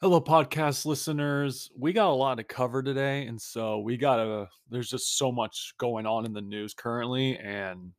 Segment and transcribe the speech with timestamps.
[0.00, 1.72] Hello, podcast listeners.
[1.76, 5.32] We got a lot to cover today, and so we got to, there's just so
[5.32, 7.90] much going on in the news currently, and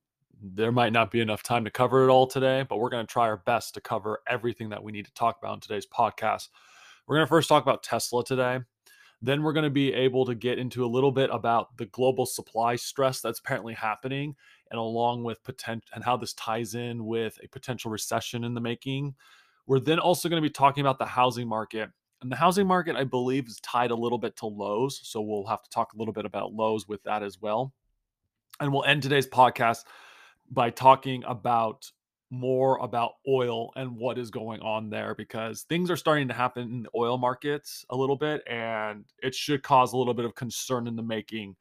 [0.41, 3.11] there might not be enough time to cover it all today, but we're going to
[3.11, 6.47] try our best to cover everything that we need to talk about in today's podcast.
[7.05, 8.61] We're going to first talk about Tesla today.
[9.21, 12.25] Then we're going to be able to get into a little bit about the global
[12.25, 14.37] supply stress that's apparently happening
[14.71, 18.61] and along with potential and how this ties in with a potential recession in the
[18.61, 19.15] making.
[19.69, 21.91] We're then also going to be talking about the housing market.
[22.23, 24.99] And the housing market, I believe, is tied a little bit to Lowe's.
[25.03, 27.71] So we'll have to talk a little bit about Lowe's with that as well.
[28.59, 29.83] And we'll end today's podcast
[30.49, 31.85] by talking about
[32.31, 36.63] more about oil and what is going on there because things are starting to happen
[36.63, 40.33] in the oil markets a little bit and it should cause a little bit of
[40.33, 41.55] concern in the making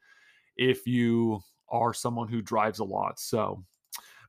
[0.57, 3.21] if you are someone who drives a lot.
[3.21, 3.65] So,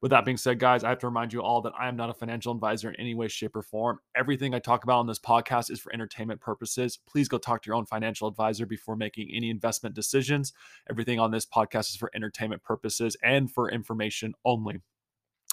[0.02, 2.10] with that being said, guys, I have to remind you all that I am not
[2.10, 4.00] a financial advisor in any way, shape, or form.
[4.16, 6.98] Everything I talk about on this podcast is for entertainment purposes.
[7.06, 10.54] Please go talk to your own financial advisor before making any investment decisions.
[10.90, 14.80] Everything on this podcast is for entertainment purposes and for information only.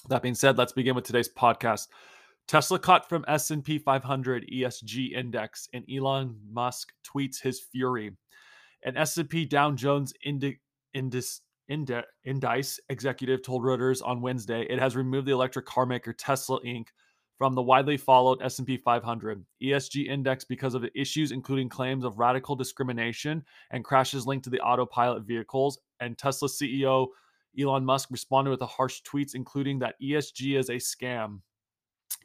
[0.09, 1.89] That being said, let's begin with today's podcast.
[2.47, 8.13] Tesla cut from S&P 500 ESG index, and Elon Musk tweets his fury.
[8.85, 10.61] An S&P Dow Jones indi-
[10.97, 16.13] indis- indi- indice executive told Reuters on Wednesday it has removed the electric car maker
[16.13, 16.89] Tesla Inc.
[17.39, 22.19] from the widely followed S&P 500 ESG index because of the issues including claims of
[22.19, 25.79] radical discrimination and crashes linked to the autopilot vehicles.
[26.01, 27.09] And Tesla CEO
[27.59, 31.41] Elon Musk responded with a harsh tweets, including that ESG is a scam.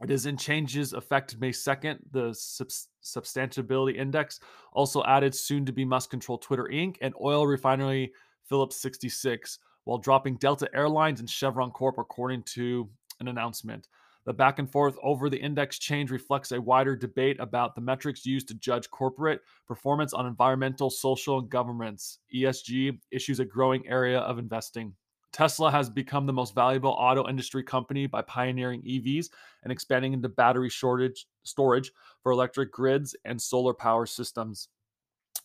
[0.02, 2.00] It is in changes effective May 2nd.
[2.12, 4.40] The subs- substantiability index
[4.74, 6.98] also added soon to be Musk controlled Twitter Inc.
[7.02, 8.12] and oil refinery
[8.52, 12.90] Phillips 66, while dropping Delta Airlines and Chevron Corp, according to
[13.22, 13.88] an announcement.
[14.26, 18.26] The back and forth over the index change reflects a wider debate about the metrics
[18.26, 22.20] used to judge corporate performance on environmental, social, and governance.
[22.36, 24.94] ESG issues a growing area of investing.
[25.32, 29.30] Tesla has become the most valuable auto industry company by pioneering EVs
[29.64, 34.68] and expanding into battery shortage storage for electric grids and solar power systems.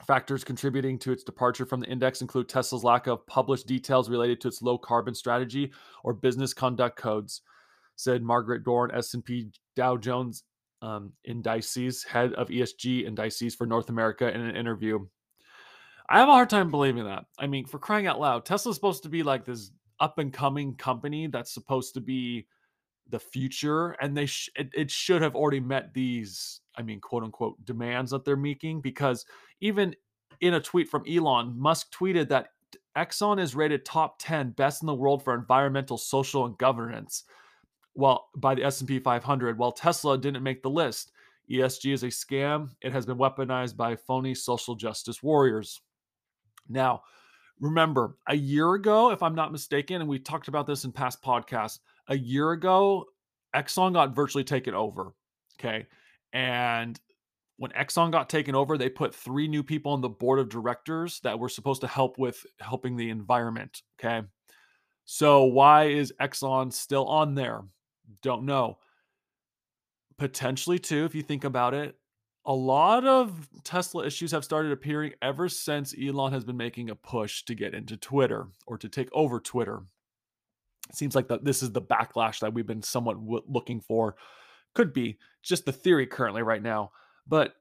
[0.05, 4.41] Factors contributing to its departure from the index include Tesla's lack of published details related
[4.41, 5.73] to its low carbon strategy
[6.05, 7.41] or business conduct codes,
[7.97, 10.45] said Margaret Dorn, S&P Dow Jones
[10.83, 14.99] um, Indices head of ESG indices for North America in an interview.
[16.09, 17.25] I have a hard time believing that.
[17.39, 20.75] I mean, for crying out loud, Tesla's supposed to be like this up and coming
[20.77, 22.47] company that's supposed to be
[23.09, 27.25] the future, and they sh- it, it should have already met these, I mean, quote
[27.25, 28.81] unquote, demands that they're making.
[28.81, 29.25] Because
[29.61, 29.95] even
[30.41, 32.49] in a tweet from Elon, Musk tweeted that
[32.97, 37.25] Exxon is rated top 10 best in the world for environmental, social, and governance,
[37.93, 41.13] while by the S&P 500, while Tesla didn't make the list.
[41.51, 42.71] ESG is a scam.
[42.81, 45.81] It has been weaponized by phony social justice warriors.
[46.69, 47.03] Now,
[47.61, 51.23] remember, a year ago, if I'm not mistaken, and we talked about this in past
[51.23, 51.79] podcasts,
[52.09, 53.07] a year ago,
[53.55, 55.13] Exxon got virtually taken over.
[55.59, 55.87] Okay.
[56.33, 57.01] And
[57.59, 61.21] when Exxon got taken over, they put three new people on the board of directors
[61.21, 63.83] that were supposed to help with helping the environment.
[63.99, 64.27] Okay.
[65.05, 67.63] So why is Exxon still on there?
[68.23, 68.79] Don't know.
[70.19, 71.97] Potentially, too, if you think about it,
[72.45, 76.95] a lot of Tesla issues have started appearing ever since Elon has been making a
[76.95, 79.83] push to get into Twitter or to take over Twitter.
[80.89, 84.17] It seems like this is the backlash that we've been somewhat w- looking for.
[84.75, 86.93] Could be just the theory currently right now,
[87.27, 87.55] but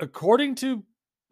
[0.00, 0.84] according to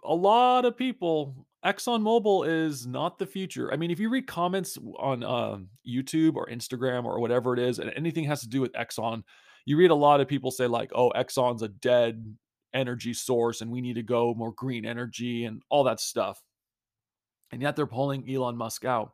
[0.05, 3.73] a lot of people, ExxonMobil is not the future.
[3.73, 7.79] I mean, if you read comments on um, YouTube or Instagram or whatever it is,
[7.79, 9.23] and anything has to do with Exxon,
[9.65, 12.37] you read a lot of people say like, "Oh, Exxon's a dead
[12.75, 16.43] energy source and we need to go more green energy and all that stuff.
[17.53, 19.13] And yet they're pulling Elon Musk out.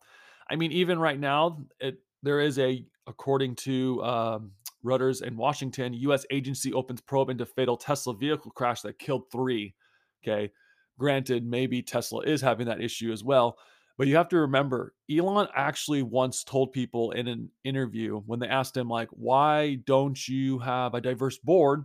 [0.51, 4.53] I mean, even right now, it, there is a, according to um,
[4.85, 6.25] Reuters in Washington, U.S.
[6.31, 9.75] agency opens probe into fatal Tesla vehicle crash that killed three.
[10.23, 10.53] Okay.
[10.99, 13.57] Granted, maybe Tesla is having that issue as well.
[13.97, 18.49] But you have to remember, Elon actually once told people in an interview when they
[18.49, 21.85] asked him, like, why don't you have a diverse board?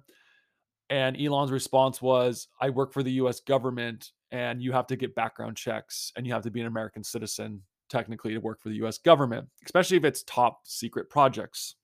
[0.89, 5.15] And Elon's response was, I work for the US government and you have to get
[5.15, 8.83] background checks and you have to be an American citizen technically to work for the
[8.85, 11.75] US government, especially if it's top secret projects.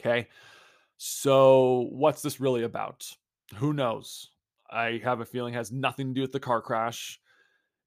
[0.00, 0.28] Okay.
[0.96, 3.06] So, what's this really about?
[3.56, 4.30] Who knows?
[4.70, 7.20] I have a feeling has nothing to do with the car crash.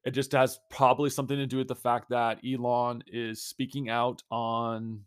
[0.05, 4.23] It just has probably something to do with the fact that Elon is speaking out
[4.31, 5.01] on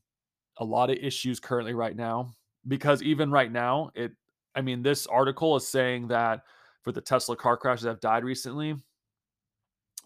[0.58, 2.34] a lot of issues currently right now.
[2.68, 4.12] Because even right now, it,
[4.54, 6.42] I mean, this article is saying that
[6.82, 8.74] for the Tesla car crashes that have died recently,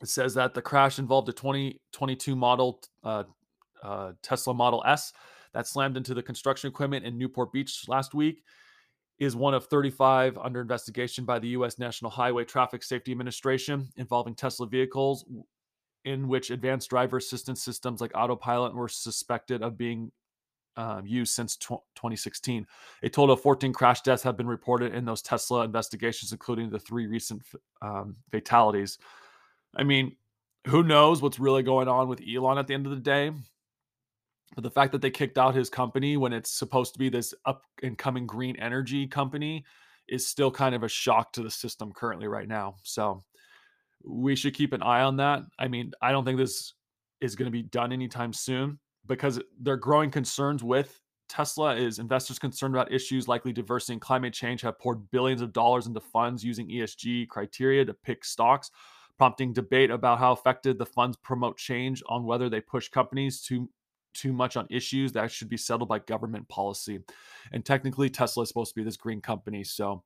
[0.00, 3.24] it says that the crash involved a 2022 model uh,
[3.82, 5.12] uh, Tesla Model S
[5.54, 8.42] that slammed into the construction equipment in Newport Beach last week.
[9.20, 11.78] Is one of 35 under investigation by the U.S.
[11.78, 15.24] National Highway Traffic Safety Administration involving Tesla vehicles,
[16.04, 20.10] in which advanced driver assistance systems like autopilot were suspected of being
[20.76, 22.66] um, used since 2016.
[23.04, 26.80] A total of 14 crash deaths have been reported in those Tesla investigations, including the
[26.80, 27.42] three recent
[27.82, 28.98] um, fatalities.
[29.76, 30.16] I mean,
[30.66, 33.30] who knows what's really going on with Elon at the end of the day?
[34.54, 37.34] But the fact that they kicked out his company when it's supposed to be this
[37.44, 39.64] up and coming green energy company
[40.08, 42.76] is still kind of a shock to the system currently right now.
[42.82, 43.22] So
[44.04, 45.42] we should keep an eye on that.
[45.58, 46.74] I mean, I don't think this
[47.20, 52.38] is going to be done anytime soon because their growing concerns with Tesla is investors
[52.38, 56.44] concerned about issues likely diversity and climate change have poured billions of dollars into funds
[56.44, 58.70] using ESG criteria to pick stocks
[59.16, 63.68] prompting debate about how effective the funds promote change on whether they push companies too
[64.14, 67.00] too much on issues that should be settled by government policy.
[67.52, 70.02] And technically, Tesla is supposed to be this green company, so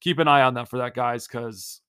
[0.00, 1.80] keep an eye on that for that, guys, because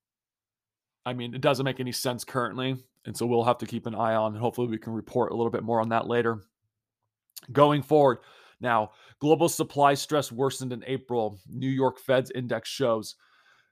[1.05, 3.95] I mean it doesn't make any sense currently, and so we'll have to keep an
[3.95, 4.33] eye on.
[4.33, 6.41] And hopefully, we can report a little bit more on that later.
[7.51, 8.19] Going forward,
[8.59, 11.39] now global supply stress worsened in April.
[11.47, 13.15] New York Fed's index shows.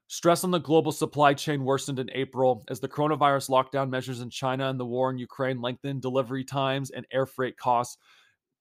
[0.08, 4.30] Stress on the global supply chain worsened in April as the coronavirus lockdown measures in
[4.30, 7.98] China and the war in Ukraine lengthened delivery times and air freight costs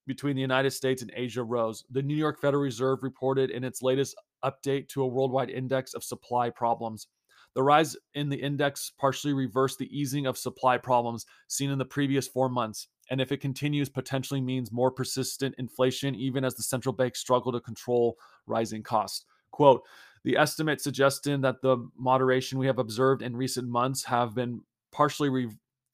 [0.07, 1.85] between the United States and Asia rose.
[1.91, 6.03] The New York Federal Reserve reported in its latest update to a worldwide index of
[6.03, 7.09] supply problems.
[7.55, 11.85] The rise in the index partially reversed the easing of supply problems seen in the
[11.85, 16.63] previous four months, and if it continues, potentially means more persistent inflation, even as the
[16.63, 18.17] central banks struggle to control
[18.47, 19.25] rising costs.
[19.53, 19.83] Quote,
[20.25, 25.29] the estimate suggesting that the moderation we have observed in recent months have been partially
[25.29, 25.51] re-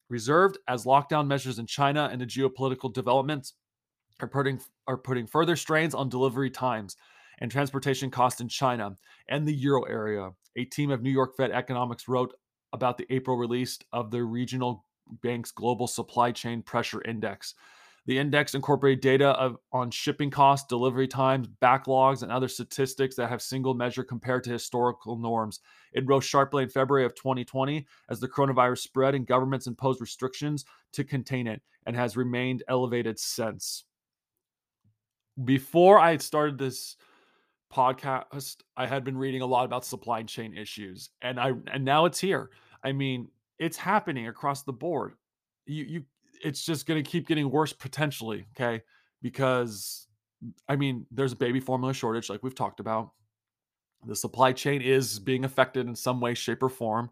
[0.09, 3.53] reserved as lockdown measures in China and the geopolitical developments
[4.21, 6.95] are putting are putting further strains on delivery times
[7.39, 8.95] and transportation costs in China
[9.27, 10.29] and the euro area.
[10.55, 12.33] A team of New York Fed economics wrote
[12.73, 14.85] about the April release of the regional
[15.21, 17.55] bank's global supply chain pressure index.
[18.07, 23.29] The index incorporated data of, on shipping costs, delivery times, backlogs, and other statistics that
[23.29, 25.59] have single measure compared to historical norms.
[25.93, 30.65] It rose sharply in February of 2020 as the coronavirus spread and governments imposed restrictions
[30.93, 33.85] to contain it and has remained elevated since.
[35.43, 36.97] Before I started this
[37.71, 42.05] podcast, I had been reading a lot about supply chain issues and I and now
[42.05, 42.49] it's here.
[42.83, 45.13] I mean, it's happening across the board.
[45.65, 46.03] You you
[46.43, 48.45] it's just going to keep getting worse potentially.
[48.55, 48.83] Okay.
[49.21, 50.07] Because,
[50.67, 53.11] I mean, there's a baby formula shortage, like we've talked about.
[54.07, 57.11] The supply chain is being affected in some way, shape, or form.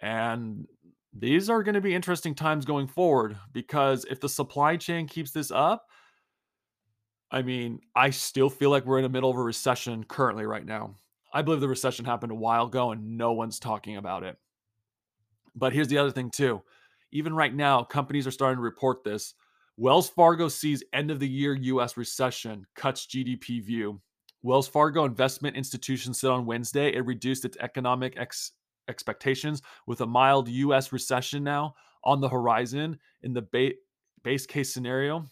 [0.00, 0.66] And
[1.12, 5.32] these are going to be interesting times going forward because if the supply chain keeps
[5.32, 5.86] this up,
[7.30, 10.64] I mean, I still feel like we're in the middle of a recession currently right
[10.64, 10.94] now.
[11.34, 14.38] I believe the recession happened a while ago and no one's talking about it.
[15.54, 16.62] But here's the other thing, too
[17.12, 19.34] even right now, companies are starting to report this.
[19.76, 24.00] Wells Fargo sees end of the year US recession, cuts GDP view.
[24.42, 28.52] Wells Fargo Investment Institution said on Wednesday it reduced its economic ex-
[28.88, 31.74] expectations with a mild US recession now
[32.04, 33.74] on the horizon in the ba-
[34.22, 35.24] base case scenario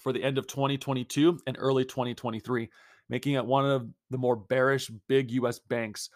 [0.00, 2.68] for the end of 2022 and early 2023,
[3.08, 6.10] making it one of the more bearish big US banks.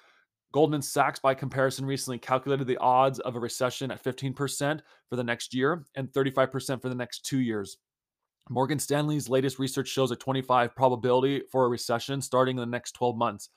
[0.52, 5.24] Goldman Sachs, by comparison, recently calculated the odds of a recession at 15% for the
[5.24, 7.78] next year and 35% for the next two years.
[8.48, 12.92] Morgan Stanley's latest research shows a 25 probability for a recession starting in the next
[12.92, 13.50] 12 months.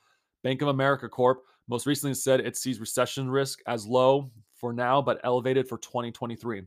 [0.44, 5.02] Bank of America Corp most recently said it sees recession risk as low for now,
[5.02, 6.64] but elevated for 2023.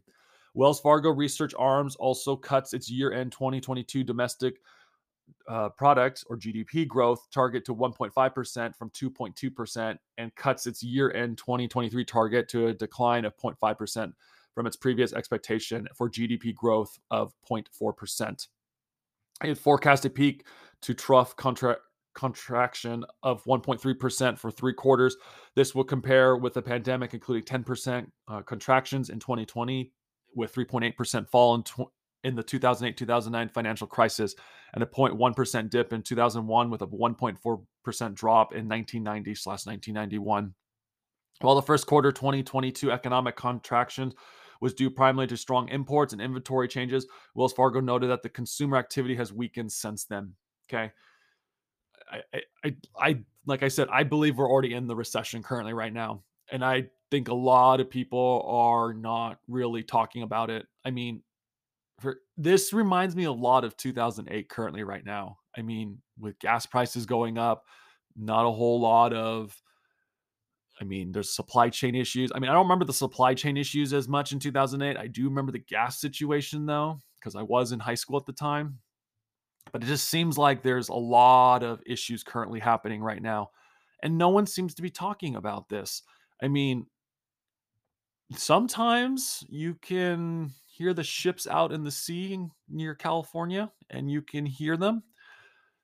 [0.55, 4.59] Wells Fargo Research Arms also cuts its year end 2022 domestic
[5.49, 11.39] uh, product or GDP growth target to 1.5% from 2.2% and cuts its year end
[11.39, 14.13] 2023 target to a decline of 0.5%
[14.55, 18.49] from its previous expectation for GDP growth of 0.4%.
[19.45, 20.47] It forecast a peak
[20.83, 21.79] to trough contra-
[22.15, 25.17] contraction of 1.3% for three quarters.
[25.57, 29.93] This will compare with the pandemic, including 10% uh, contractions in 2020,
[30.35, 31.65] with 3.8% fall in,
[32.25, 34.35] in the 2008 2009 financial crisis,
[34.75, 40.55] and a 0.1% dip in 2001, with a 1.4% drop in 1990 slash 1991.
[41.41, 44.13] While the first quarter 2022 economic contraction
[44.61, 48.77] was due primarily to strong imports and inventory changes, Wells Fargo noted that the consumer
[48.77, 50.35] activity has weakened since then.
[50.71, 50.93] Okay.
[52.11, 55.93] I, I, I, like I said, I believe we're already in the recession currently right
[55.93, 56.23] now.
[56.51, 60.67] And I think a lot of people are not really talking about it.
[60.85, 61.23] I mean,
[62.03, 65.39] for, this reminds me a lot of 2008 currently right now.
[65.57, 67.65] I mean, with gas prices going up,
[68.17, 69.57] not a whole lot of
[70.81, 72.33] I mean, there's supply chain issues.
[72.35, 74.97] I mean, I don't remember the supply chain issues as much in 2008.
[74.97, 78.33] I do remember the gas situation though, because I was in high school at the
[78.33, 78.79] time.
[79.71, 83.51] But it just seems like there's a lot of issues currently happening right now.
[84.03, 86.03] And no one seems to be talking about this.
[86.43, 86.87] I mean,
[88.37, 92.39] sometimes you can hear the ships out in the sea
[92.69, 95.03] near California and you can hear them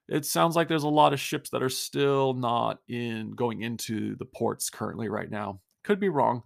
[0.09, 4.16] it sounds like there's a lot of ships that are still not in going into
[4.16, 5.61] the ports currently right now.
[5.85, 6.42] Could be wrong,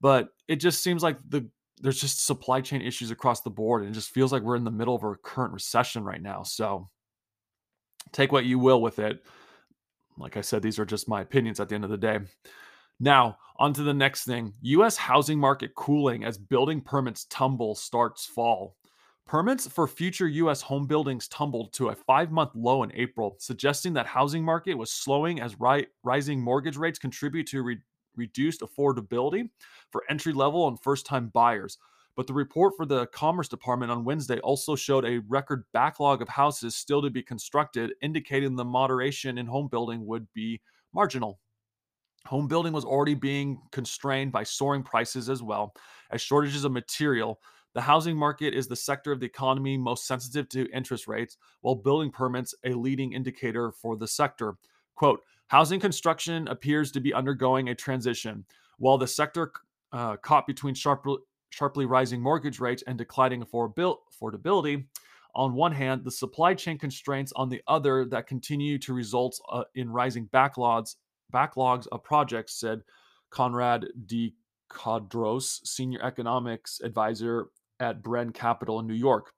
[0.00, 1.48] but it just seems like the
[1.80, 4.64] there's just supply chain issues across the board and it just feels like we're in
[4.64, 6.42] the middle of a current recession right now.
[6.42, 6.88] So
[8.12, 9.24] take what you will with it.
[10.16, 12.20] Like I said, these are just my opinions at the end of the day.
[13.00, 14.54] Now, on to the next thing.
[14.62, 18.76] US housing market cooling as building permits tumble starts fall.
[19.26, 20.60] Permits for future U.S.
[20.60, 24.92] home buildings tumbled to a five month low in April, suggesting that housing market was
[24.92, 27.78] slowing as ri- rising mortgage rates contribute to re-
[28.16, 29.48] reduced affordability
[29.90, 31.78] for entry level and first time buyers.
[32.16, 36.28] But the report for the Commerce Department on Wednesday also showed a record backlog of
[36.28, 40.60] houses still to be constructed, indicating the moderation in home building would be
[40.92, 41.40] marginal.
[42.26, 45.74] Home building was already being constrained by soaring prices as well,
[46.10, 47.40] as shortages of material
[47.74, 51.74] the housing market is the sector of the economy most sensitive to interest rates, while
[51.74, 54.54] building permits a leading indicator for the sector.
[54.94, 58.44] Quote, housing construction appears to be undergoing a transition.
[58.78, 59.52] While the sector
[59.92, 61.16] uh, caught between sharply,
[61.50, 64.86] sharply rising mortgage rates and declining affordability,
[65.34, 69.64] on one hand, the supply chain constraints on the other that continue to result uh,
[69.74, 70.94] in rising backlogs,
[71.32, 72.82] backlogs of projects, said
[73.30, 74.34] Conrad D.
[74.70, 77.48] Codros, senior economics advisor
[77.80, 79.32] at Brean Capital in New York.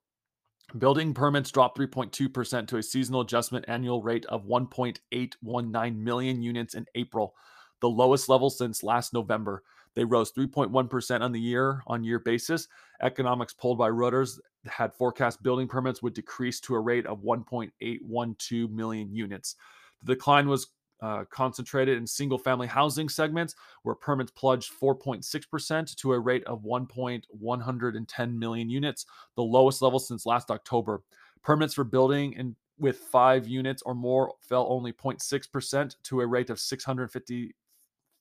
[0.78, 6.86] Building permits dropped 3.2% to a seasonal adjustment annual rate of 1.819 million units in
[6.94, 7.34] April,
[7.80, 9.62] the lowest level since last November.
[9.94, 12.68] They rose 3.1% on the year on year basis.
[13.00, 18.70] Economics polled by Reuters had forecast building permits would decrease to a rate of 1.812
[18.70, 19.56] million units.
[20.02, 20.68] The decline was
[21.00, 26.62] uh, concentrated in single family housing segments where permits plunged 4.6% to a rate of
[26.62, 31.02] 1.110 million units, the lowest level since last October.
[31.42, 36.50] Permits for building in with five units or more fell only 0.6% to a rate
[36.50, 37.54] of 650,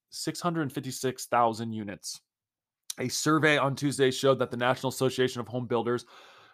[0.10, 2.22] 656,000 units.
[3.00, 6.06] A survey on Tuesday showed that the National Association of Home Builders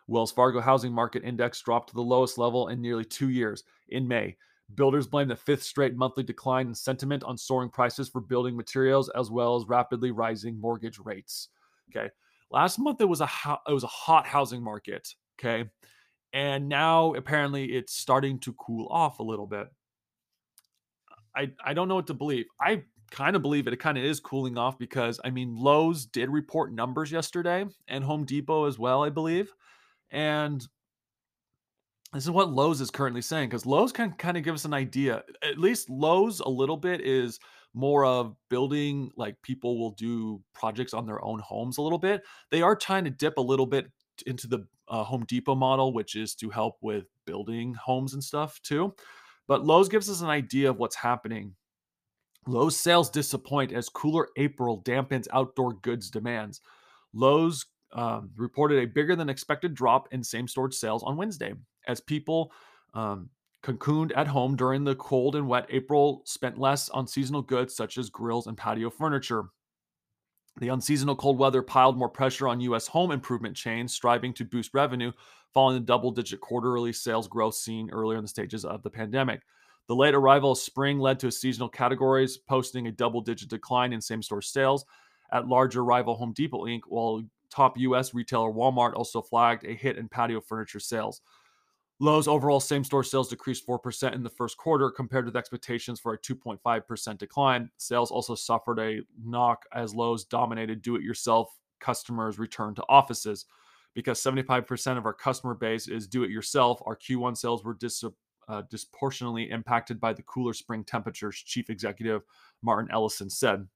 [0.08, 4.08] Wells Fargo Housing Market Index dropped to the lowest level in nearly two years in
[4.08, 4.36] May.
[4.76, 9.10] Builders blame the fifth straight monthly decline in sentiment on soaring prices for building materials
[9.10, 11.50] as well as rapidly rising mortgage rates.
[11.90, 12.10] Okay.
[12.52, 15.08] Last month it was a ho- it was a hot housing market,
[15.40, 15.70] okay?
[16.34, 19.68] And now apparently it's starting to cool off a little bit.
[21.36, 22.46] I I don't know what to believe.
[22.60, 23.74] I kind of believe it.
[23.74, 28.04] It kind of is cooling off because I mean Lowe's did report numbers yesterday and
[28.04, 29.54] Home Depot as well, I believe.
[30.10, 30.66] And
[32.14, 34.74] this is what Lowe's is currently saying because Lowe's can kind of give us an
[34.74, 35.24] idea.
[35.44, 37.40] At least Lowe's a little bit is
[37.74, 42.22] more of building like people will do projects on their own homes a little bit.
[42.50, 43.86] They are trying to dip a little bit
[44.26, 48.62] into the uh, Home Depot model, which is to help with building homes and stuff
[48.62, 48.94] too.
[49.48, 51.56] But Lowe's gives us an idea of what's happening.
[52.46, 56.60] Lowe's sales disappoint as cooler April dampens outdoor goods demands.
[57.14, 61.54] Lowe's um, reported a bigger than expected drop in same store sales on Wednesday
[61.88, 62.52] as people
[62.94, 63.30] um,
[63.64, 67.98] cocooned at home during the cold and wet April spent less on seasonal goods such
[67.98, 69.46] as grills and patio furniture.
[70.58, 72.88] The unseasonal cold weather piled more pressure on U.S.
[72.88, 75.12] home improvement chains, striving to boost revenue
[75.54, 79.42] following the double digit quarterly sales growth seen earlier in the stages of the pandemic.
[79.88, 84.02] The late arrival of spring led to seasonal categories posting a double digit decline in
[84.02, 84.86] same store sales
[85.34, 88.14] at larger rival Home Depot Inc., while top U.S.
[88.14, 91.22] retailer Walmart also flagged a hit in patio furniture sales.
[92.02, 96.14] Lowe's overall same store sales decreased 4% in the first quarter compared with expectations for
[96.14, 97.70] a 2.5% decline.
[97.78, 103.46] Sales also suffered a knock as Lowe's dominated do it yourself customers returned to offices.
[103.94, 108.04] Because 75% of our customer base is do it yourself, our Q1 sales were dis-
[108.48, 112.24] uh, disproportionately impacted by the cooler spring temperatures, Chief Executive
[112.64, 113.68] Marvin Ellison said.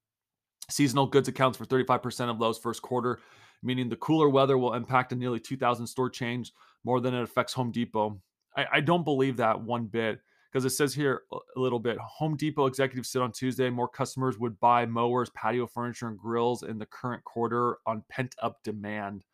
[0.67, 3.19] Seasonal goods accounts for 35% of Lowe's first quarter,
[3.63, 7.53] meaning the cooler weather will impact a nearly 2,000 store change more than it affects
[7.53, 8.19] Home Depot.
[8.55, 10.19] I, I don't believe that one bit
[10.51, 14.37] because it says here a little bit Home Depot executives said on Tuesday more customers
[14.39, 19.25] would buy mowers, patio furniture, and grills in the current quarter on pent up demand.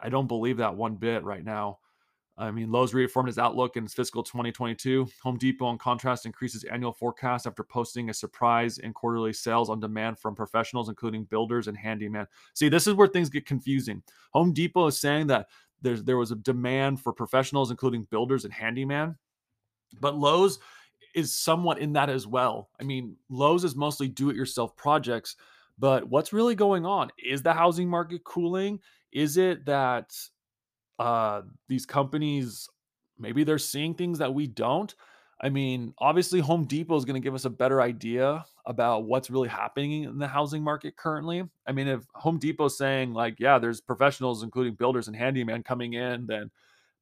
[0.00, 1.78] I don't believe that one bit right now.
[2.38, 5.06] I mean, Lowe's reaffirmed its outlook in fiscal 2022.
[5.22, 9.80] Home Depot, in contrast, increases annual forecast after posting a surprise in quarterly sales on
[9.80, 12.26] demand from professionals, including builders and handyman.
[12.54, 14.02] See, this is where things get confusing.
[14.32, 15.48] Home Depot is saying that
[15.82, 19.16] there's, there was a demand for professionals, including builders and handyman,
[20.00, 20.58] but Lowe's
[21.14, 22.70] is somewhat in that as well.
[22.80, 25.36] I mean, Lowe's is mostly do it yourself projects,
[25.78, 27.10] but what's really going on?
[27.22, 28.80] Is the housing market cooling?
[29.12, 30.14] Is it that
[31.02, 32.68] uh, these companies
[33.18, 34.94] maybe they're seeing things that we don't.
[35.40, 39.28] I mean, obviously, Home Depot is going to give us a better idea about what's
[39.28, 41.42] really happening in the housing market currently.
[41.66, 45.94] I mean, if Home Depot's saying, like, yeah, there's professionals, including builders and handyman, coming
[45.94, 46.48] in, then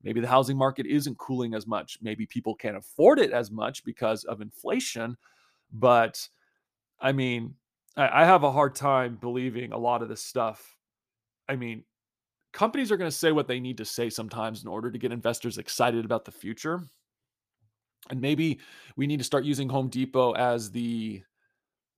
[0.02, 1.98] maybe the housing market isn't cooling as much.
[2.00, 5.18] Maybe people can't afford it as much because of inflation.
[5.70, 6.26] But
[6.98, 7.56] I mean,
[7.94, 10.76] I, I have a hard time believing a lot of this stuff.
[11.46, 11.84] I mean,
[12.52, 15.12] companies are going to say what they need to say sometimes in order to get
[15.12, 16.82] investors excited about the future.
[18.08, 18.60] And maybe
[18.96, 21.22] we need to start using Home Depot as the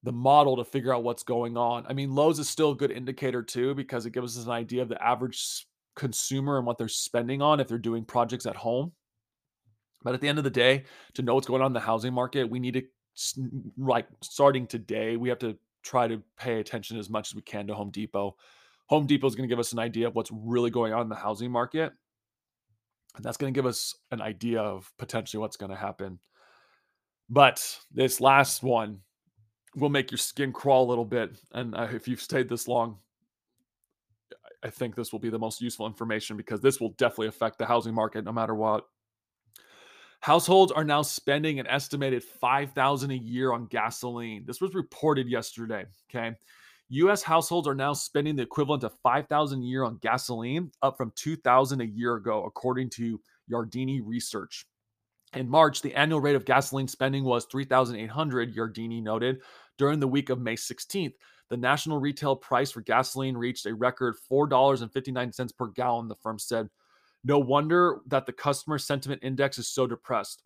[0.04, 1.86] the model to figure out what's going on.
[1.88, 4.82] I mean, Lowe's is still a good indicator too because it gives us an idea
[4.82, 8.90] of the average consumer and what they're spending on if they're doing projects at home.
[10.02, 12.12] But at the end of the day, to know what's going on in the housing
[12.12, 12.82] market, we need to
[13.78, 17.68] like starting today, we have to try to pay attention as much as we can
[17.68, 18.36] to Home Depot
[18.92, 21.08] Home Depot is going to give us an idea of what's really going on in
[21.08, 21.94] the housing market.
[23.16, 26.18] And that's going to give us an idea of potentially what's going to happen.
[27.30, 28.98] But this last one
[29.74, 31.30] will make your skin crawl a little bit.
[31.52, 32.98] And uh, if you've stayed this long,
[34.62, 37.64] I think this will be the most useful information because this will definitely affect the
[37.64, 38.84] housing market no matter what.
[40.20, 44.44] Households are now spending an estimated 5000 a year on gasoline.
[44.46, 46.36] This was reported yesterday, okay?
[46.92, 51.10] US households are now spending the equivalent of 5000 a year on gasoline, up from
[51.16, 53.18] 2000 a year ago according to
[53.50, 54.66] Yardeni research.
[55.34, 59.40] In March, the annual rate of gasoline spending was 3,800, Yardeni noted.
[59.78, 61.14] During the week of May 16th,
[61.48, 66.68] the national retail price for gasoline reached a record $4.59 per gallon, the firm said.
[67.24, 70.42] No wonder that the customer sentiment index is so depressed.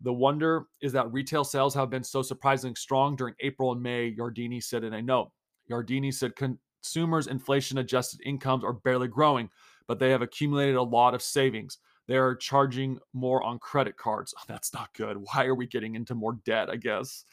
[0.00, 4.14] The wonder is that retail sales have been so surprisingly strong during April and May,
[4.14, 5.30] Yardeni said in a note.
[5.70, 9.48] Yardeni said consumers' inflation adjusted incomes are barely growing,
[9.86, 11.78] but they have accumulated a lot of savings.
[12.08, 14.34] They are charging more on credit cards.
[14.36, 15.16] Oh, that's not good.
[15.16, 16.68] Why are we getting into more debt?
[16.68, 17.24] I guess.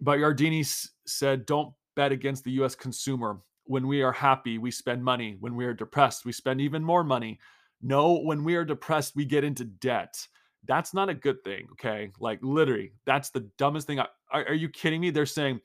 [0.00, 3.40] But Yardeni said, don't bet against the US consumer.
[3.64, 5.36] When we are happy, we spend money.
[5.40, 7.38] When we are depressed, we spend even more money.
[7.82, 10.26] No, when we are depressed, we get into debt.
[10.66, 11.68] That's not a good thing.
[11.72, 12.10] Okay.
[12.18, 13.98] Like literally, that's the dumbest thing.
[13.98, 15.10] Are, are you kidding me?
[15.10, 15.60] They're saying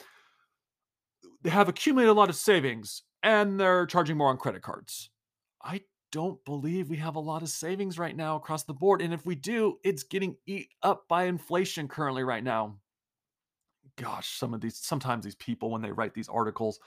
[1.45, 5.11] they have accumulated a lot of savings and they're charging more on credit cards.
[5.63, 5.81] I
[6.11, 8.99] don't believe we have a lot of savings right now across the board.
[8.99, 12.77] And if we do, it's getting eat up by inflation currently right now.
[13.95, 16.79] Gosh, some of these, sometimes these people, when they write these articles,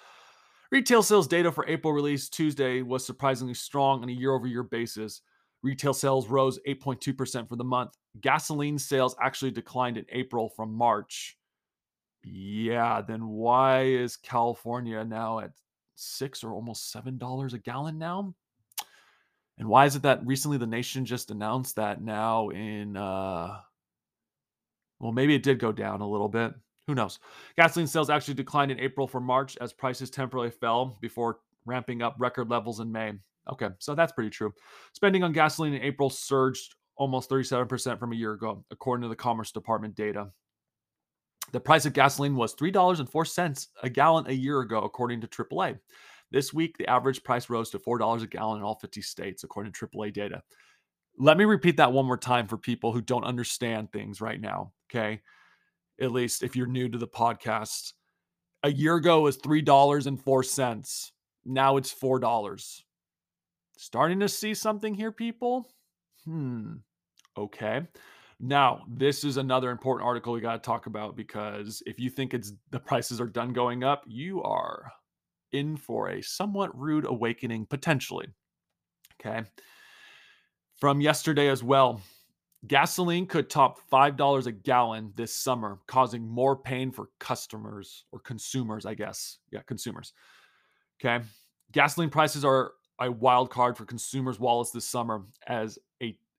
[0.72, 4.64] retail sales data for April released Tuesday was surprisingly strong on a year over year
[4.64, 5.22] basis.
[5.62, 7.92] Retail sales rose 8.2% for the month.
[8.20, 11.37] Gasoline sales actually declined in April from March.
[12.24, 15.52] Yeah, then why is California now at
[15.94, 18.34] six or almost seven dollars a gallon now?
[19.58, 23.58] And why is it that recently the nation just announced that now in uh
[25.00, 26.54] well maybe it did go down a little bit.
[26.86, 27.18] Who knows?
[27.56, 32.16] Gasoline sales actually declined in April from March as prices temporarily fell before ramping up
[32.18, 33.12] record levels in May.
[33.50, 34.52] Okay, so that's pretty true.
[34.94, 39.16] Spending on gasoline in April surged almost 37% from a year ago, according to the
[39.16, 40.28] Commerce Department data.
[41.52, 45.78] The price of gasoline was $3.04 a gallon a year ago, according to AAA.
[46.30, 49.72] This week, the average price rose to $4 a gallon in all 50 states, according
[49.72, 50.42] to AAA data.
[51.16, 54.72] Let me repeat that one more time for people who don't understand things right now.
[54.90, 55.20] Okay.
[56.00, 57.94] At least if you're new to the podcast.
[58.62, 61.10] A year ago was $3.04.
[61.44, 62.82] Now it's $4.
[63.76, 65.70] Starting to see something here, people?
[66.24, 66.74] Hmm.
[67.36, 67.82] Okay.
[68.40, 72.34] Now, this is another important article we got to talk about because if you think
[72.34, 74.92] it's the prices are done going up, you are
[75.52, 78.28] in for a somewhat rude awakening potentially.
[79.20, 79.42] Okay.
[80.76, 82.00] From yesterday as well,
[82.68, 88.86] gasoline could top $5 a gallon this summer, causing more pain for customers or consumers,
[88.86, 89.38] I guess.
[89.50, 90.12] Yeah, consumers.
[91.00, 91.24] Okay.
[91.72, 95.78] Gasoline prices are a wild card for consumers' wallets this summer as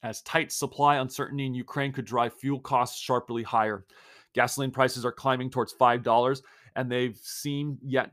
[0.04, 3.86] as tight supply uncertainty in Ukraine could drive fuel costs sharply higher.
[4.34, 6.42] Gasoline prices are climbing towards five dollars,
[6.76, 8.12] and they've seemed yet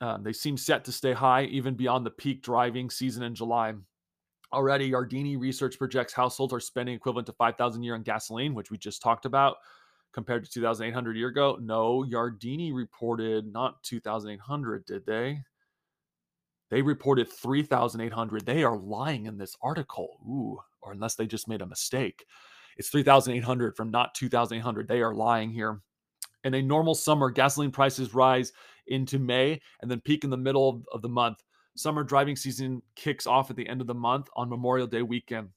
[0.00, 3.72] uh, they seem set to stay high even beyond the peak driving season in July.
[4.52, 8.70] Already, Yardeni Research projects households are spending equivalent to 5,000 a year on gasoline, which
[8.70, 9.58] we just talked about,
[10.12, 11.56] compared to 2,800 a year ago.
[11.62, 15.40] No, Yardeni reported not 2,800, did they?
[16.72, 18.46] They reported 3,800.
[18.46, 20.16] They are lying in this article.
[20.26, 22.24] Ooh, or unless they just made a mistake.
[22.78, 24.88] It's 3,800 from not 2,800.
[24.88, 25.82] They are lying here.
[26.44, 28.54] In a normal summer, gasoline prices rise
[28.86, 31.42] into May and then peak in the middle of, the month.
[31.76, 35.50] Summer driving season kicks off at the end of the month on Memorial Day weekend,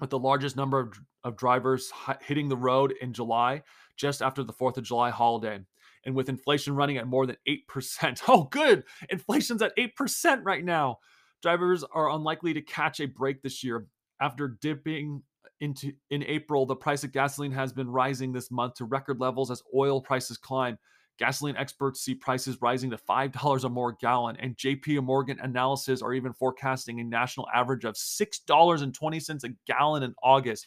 [0.00, 0.92] with the largest number of,
[1.24, 3.62] of drivers hitting the road in July,
[3.96, 5.60] just after the 4th of July holiday.
[6.04, 8.22] And with inflation running at more than 8%.
[8.28, 8.84] Oh, good.
[9.08, 10.98] Inflation's at 8% right now.
[11.42, 13.86] Drivers are unlikely to catch a break this year.
[14.20, 15.22] After dipping
[15.60, 19.50] into in April, the price of gasoline has been rising this month to record levels
[19.50, 20.78] as oil prices climb.
[21.18, 26.02] Gasoline experts see prices rising to $5 or more a gallon, and JP Morgan analysis
[26.02, 30.66] are even forecasting a national average of $6.20 a gallon in August,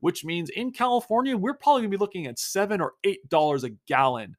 [0.00, 3.70] which means in California, we're probably going to be looking at 7 or $8 a
[3.88, 4.36] gallon.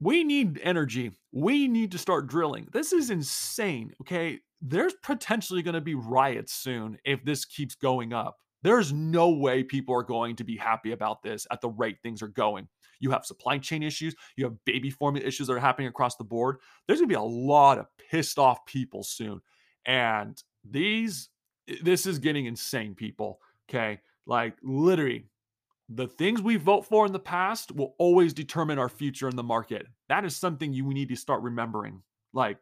[0.00, 1.12] We need energy.
[1.32, 2.68] We need to start drilling.
[2.72, 4.40] This is insane, okay?
[4.60, 8.36] There's potentially going to be riots soon if this keeps going up.
[8.62, 12.22] There's no way people are going to be happy about this at the rate things
[12.22, 12.68] are going.
[13.00, 16.24] You have supply chain issues, you have baby formula issues that are happening across the
[16.24, 16.56] board.
[16.86, 19.40] There's going to be a lot of pissed off people soon.
[19.84, 21.28] And these,
[21.82, 23.40] this is getting insane, people.
[23.68, 24.00] Okay.
[24.26, 25.26] Like literally,
[25.88, 29.42] the things we vote for in the past will always determine our future in the
[29.42, 29.86] market.
[30.08, 32.02] That is something you need to start remembering.
[32.32, 32.58] Like,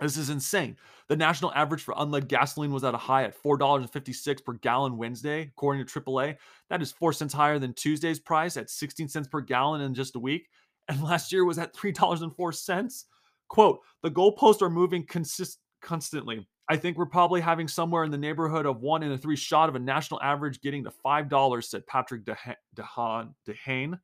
[0.00, 0.76] this is insane.
[1.08, 5.42] The national average for unleaded gasoline was at a high at $4.56 per gallon Wednesday,
[5.42, 6.36] according to AAA.
[6.68, 10.16] That is 4 cents higher than Tuesday's price at 16 cents per gallon in just
[10.16, 10.48] a week.
[10.88, 13.04] And last year was at $3.04.
[13.48, 16.46] Quote, the goalposts are moving consist- constantly.
[16.68, 19.68] I think we're probably having somewhere in the neighborhood of one in a three shot
[19.68, 22.36] of a national average getting to $5, said Patrick De
[22.82, 24.00] Haan, DeHane,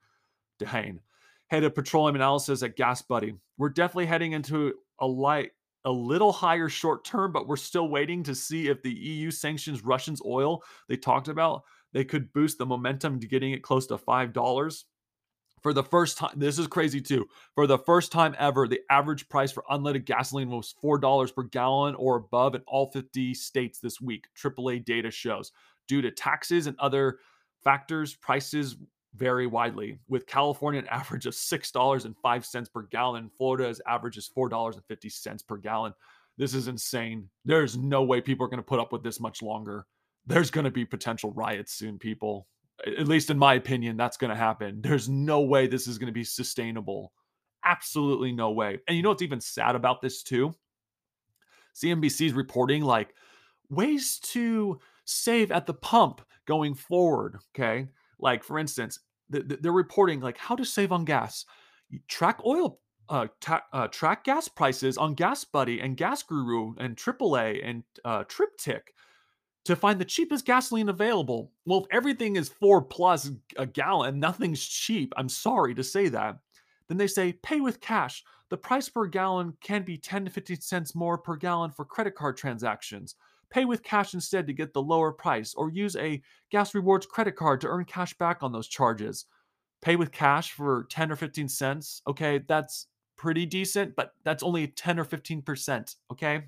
[0.59, 1.01] De Haan,
[1.49, 3.37] head of petroleum analysis at GasBuddy.
[3.59, 5.51] We're definitely heading into a light
[5.85, 9.83] a little higher short term, but we're still waiting to see if the EU sanctions
[9.83, 11.65] Russians oil they talked about.
[11.93, 14.85] They could boost the momentum to getting it close to $5.
[15.63, 17.29] For the first time, this is crazy too.
[17.55, 21.95] For the first time ever, the average price for unleaded gasoline was $4 per gallon
[21.95, 25.53] or above in all 50 states this week, AAA data shows.
[25.87, 27.19] Due to taxes and other
[27.63, 28.77] factors, prices
[29.15, 33.31] vary widely, with California an average of $6.05 per gallon.
[33.37, 35.95] Florida's average is $4.50 per gallon.
[36.39, 37.29] This is insane.
[37.45, 39.87] There's no way people are going to put up with this much longer.
[40.27, 42.49] There's going to be potential riots soon, people.
[42.87, 44.81] At least in my opinion, that's going to happen.
[44.83, 47.13] There's no way this is going to be sustainable.
[47.65, 48.79] Absolutely no way.
[48.89, 50.55] And you know what's even sad about this, too?
[51.75, 53.15] CNBC is reporting like
[53.71, 57.39] ways to save at the pump going forward.
[57.55, 57.89] Okay.
[58.19, 61.45] Like, for instance, they're reporting like how to save on gas.
[62.09, 67.61] track oil, uh, ta- uh, track gas prices on GasBuddy and Gas Guru and AAA
[67.65, 68.81] and uh, TripTik
[69.65, 71.53] to find the cheapest gasoline available.
[71.67, 75.13] Well, if everything is four plus a gallon, nothing's cheap.
[75.17, 76.39] I'm sorry to say that.
[76.89, 78.25] Then they say pay with cash.
[78.51, 82.15] The price per gallon can be 10 to 15 cents more per gallon for credit
[82.15, 83.15] card transactions.
[83.51, 87.37] Pay with cash instead to get the lower price, or use a Gas Rewards credit
[87.37, 89.27] card to earn cash back on those charges.
[89.83, 92.03] Pay with cash for 10 or 15 cents.
[92.07, 95.97] Okay, that's pretty decent, but that's only 10 or 15%.
[96.11, 96.43] Okay.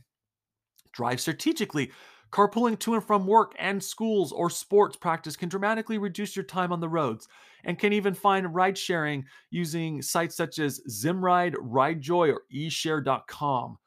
[0.92, 1.90] Drive strategically.
[2.34, 6.72] Carpooling to and from work and schools or sports practice can dramatically reduce your time
[6.72, 7.28] on the roads
[7.62, 13.78] and can even find ride sharing using sites such as Zimride, RideJoy, or eShare.com.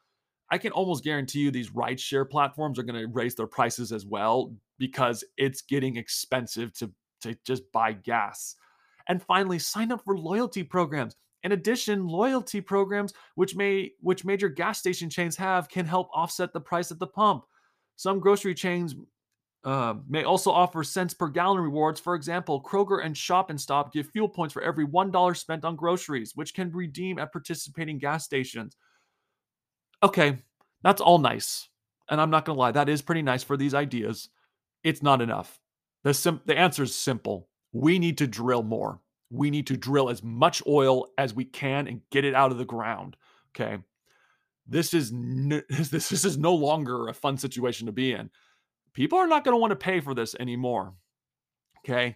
[0.50, 4.06] I can almost guarantee you these rideshare platforms are going to raise their prices as
[4.06, 6.90] well because it's getting expensive to,
[7.24, 8.56] to just buy gas.
[9.10, 11.18] And finally, sign up for loyalty programs.
[11.44, 16.54] In addition, loyalty programs which may which major gas station chains have can help offset
[16.54, 17.44] the price at the pump.
[17.98, 18.96] Some grocery chains
[19.64, 22.00] uh, may also offer cents per gallon rewards.
[22.00, 25.76] For example, Kroger and Shop and Stop give fuel points for every $1 spent on
[25.76, 28.78] groceries, which can redeem at participating gas stations.
[30.02, 30.38] Okay,
[30.84, 31.68] that's all nice.
[32.10, 34.30] And I'm not going to lie, that is pretty nice for these ideas.
[34.84, 35.60] It's not enough.
[36.04, 37.50] The, sim- the answer is simple.
[37.74, 39.02] We need to drill more.
[39.30, 42.58] We need to drill as much oil as we can and get it out of
[42.58, 43.18] the ground.
[43.54, 43.80] Okay.
[44.68, 48.30] This is n- this, this is no longer a fun situation to be in.
[48.94, 50.94] People are not going to want to pay for this anymore.
[51.80, 52.16] Okay.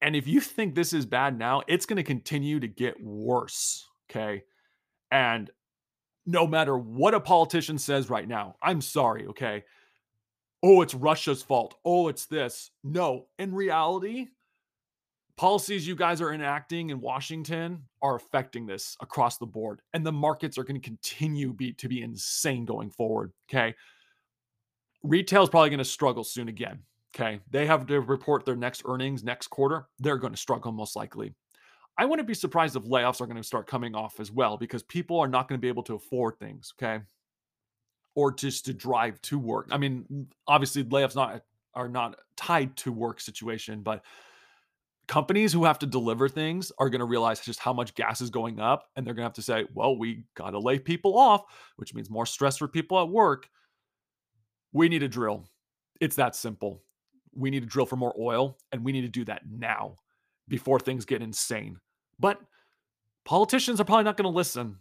[0.00, 3.86] And if you think this is bad now, it's going to continue to get worse.
[4.10, 4.42] Okay.
[5.10, 5.50] And
[6.28, 8.56] no matter what a politician says right now.
[8.62, 9.64] I'm sorry, okay?
[10.62, 11.76] Oh, it's Russia's fault.
[11.86, 12.70] Oh, it's this.
[12.84, 14.26] No, in reality,
[15.38, 19.80] policies you guys are enacting in Washington are affecting this across the board.
[19.94, 23.74] And the markets are going to continue be, to be insane going forward, okay?
[25.04, 26.80] Retail is probably going to struggle soon again.
[27.14, 27.40] Okay.
[27.50, 29.86] They have to report their next earnings next quarter.
[29.98, 31.32] They're going to struggle most likely.
[31.96, 34.82] I wouldn't be surprised if layoffs are going to start coming off as well because
[34.82, 37.02] people are not going to be able to afford things, okay?
[38.14, 39.68] Or just to drive to work.
[39.70, 41.42] I mean, obviously layoffs not
[41.74, 44.02] are not tied to work situation, but
[45.08, 48.30] companies who have to deliver things are going to realize just how much gas is
[48.30, 51.18] going up and they're going to have to say, "Well, we got to lay people
[51.18, 51.42] off,"
[51.76, 53.48] which means more stress for people at work.
[54.72, 55.48] We need to drill.
[56.00, 56.84] It's that simple.
[57.34, 59.96] We need to drill for more oil and we need to do that now
[60.48, 61.78] before things get insane.
[62.18, 62.40] But
[63.24, 64.78] politicians are probably not going to listen.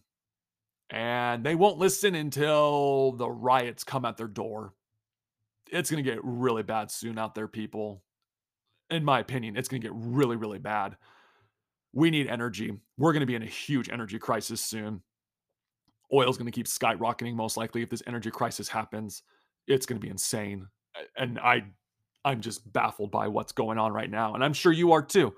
[0.90, 4.74] And they won't listen until the riots come at their door.
[5.70, 8.04] It's going to get really bad soon out there, people.
[8.90, 10.96] In my opinion, it's going to get really, really bad.
[11.94, 12.78] We need energy.
[12.98, 15.02] We're going to be in a huge energy crisis soon.
[16.14, 19.24] Oil's going to keep skyrocketing most likely if this energy crisis happens.
[19.68, 20.68] It's going to be insane.
[21.18, 21.66] And I
[22.24, 24.34] I'm just baffled by what's going on right now.
[24.34, 25.34] And I'm sure you are too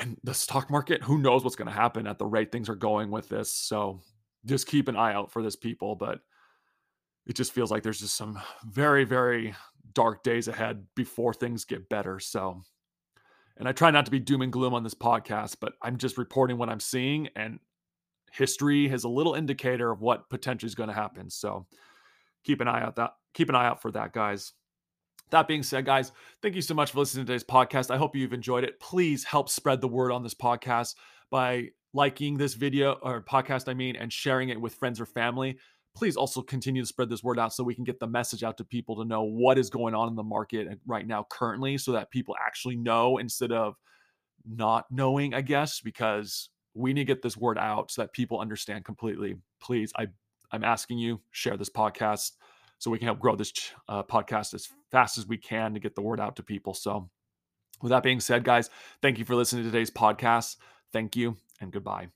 [0.00, 2.74] and the stock market, who knows what's going to happen at the rate things are
[2.74, 3.52] going with this.
[3.52, 4.00] So
[4.46, 5.94] just keep an eye out for this, people.
[5.94, 6.20] But
[7.26, 9.54] it just feels like there's just some very, very
[9.92, 12.18] dark days ahead before things get better.
[12.20, 12.62] So,
[13.56, 16.18] and I try not to be doom and gloom on this podcast, but I'm just
[16.18, 17.58] reporting what I'm seeing, and
[18.32, 21.30] history is a little indicator of what potentially is going to happen.
[21.30, 21.66] So,
[22.44, 24.52] keep an eye out that keep an eye out for that, guys.
[25.30, 26.10] That being said, guys,
[26.42, 27.92] thank you so much for listening to today's podcast.
[27.92, 28.80] I hope you've enjoyed it.
[28.80, 30.96] Please help spread the word on this podcast
[31.30, 35.58] by liking this video or podcast, I mean, and sharing it with friends or family.
[35.94, 38.56] Please also continue to spread this word out so we can get the message out
[38.58, 41.92] to people to know what is going on in the market right now, currently, so
[41.92, 43.74] that people actually know instead of
[44.46, 48.40] not knowing, I guess, because we need to get this word out so that people
[48.40, 49.36] understand completely.
[49.60, 50.06] Please, I,
[50.52, 52.32] I'm asking you, share this podcast
[52.78, 53.52] so we can help grow this
[53.88, 56.74] uh, podcast as fast as we can to get the word out to people.
[56.74, 57.10] So,
[57.82, 58.68] with that being said, guys,
[59.00, 60.56] thank you for listening to today's podcast.
[60.92, 62.08] Thank you and goodbye.